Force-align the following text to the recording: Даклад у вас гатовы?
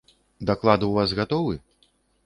Даклад 0.49 0.87
у 0.89 0.91
вас 0.97 1.15
гатовы? 1.21 1.55